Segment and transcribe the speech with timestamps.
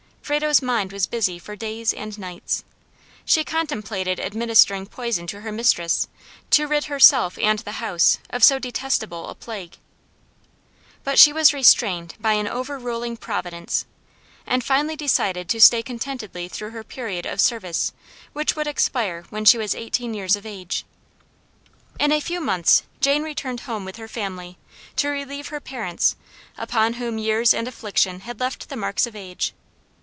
[0.31, 2.63] Frado's mind was busy for days and nights.
[3.25, 6.07] She contemplated administering poison to her mistress,
[6.51, 9.75] to rid herself and the house of so detestable a plague.
[11.03, 13.85] But she was restrained by an overruling Providence;
[14.47, 17.91] and finally decided to stay contentedly through her period of service,
[18.31, 20.85] which would expire when she was eighteen years of age.
[21.99, 24.57] In a few months Jane returned home with her family,
[24.95, 26.15] to relieve her parents,
[26.57, 29.53] upon whom years and affliction had left the marks of age.